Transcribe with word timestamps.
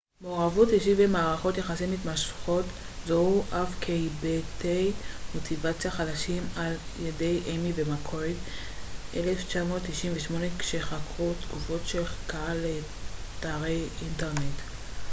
"""מעורבות 0.21 0.69
אישית" 0.69 0.93
ו""מערכות 0.99 1.57
יחסים 1.57 1.91
מתמשכות" 1.91 2.65
זוהו 3.07 3.41
אף 3.41 3.53
הן 3.53 3.65
כהיבטי 3.81 4.91
מוטיבציה 5.35 5.91
חדשים 5.91 6.43
על 6.57 6.73
ידי 7.03 7.39
איימי 7.45 7.71
ומקורד 7.75 8.33
1998 9.15 10.45
כשחקרו 10.59 11.31
תגובות 11.47 11.81
של 11.85 12.01
קהל 12.27 12.57
לאתרי 12.65 13.83
אינטרנט. 14.05 14.55